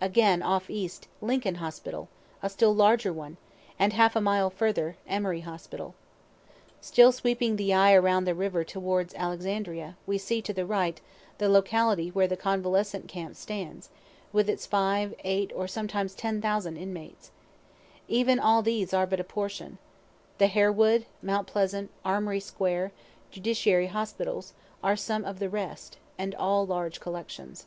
[0.00, 2.08] Again, off east, Lincoln hospital,
[2.44, 3.38] a still larger one;
[3.76, 5.96] and half a mile further Emory hospital.
[6.80, 11.00] Still sweeping the eye around down the river toward Alexandria, we see, to the right,
[11.38, 13.90] the locality where the Convalescent camp stands,
[14.32, 17.32] with its five, eight, or sometimes ten thousand inmates.
[18.06, 19.78] Even all these are but a portion.
[20.38, 22.92] The Harewood, Mount Pleasant, Armory square,
[23.32, 24.52] Judiciary hospitals,
[24.84, 27.66] are some of the rest, and all large collections.